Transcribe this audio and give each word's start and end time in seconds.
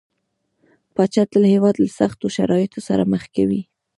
پاچا 0.93 1.23
تل 1.31 1.43
هيواد 1.51 1.75
له 1.83 1.87
سختو 1.99 2.33
شرايطو 2.35 2.79
سره 2.87 3.03
مخ 3.11 3.23
کوي. 3.35 3.61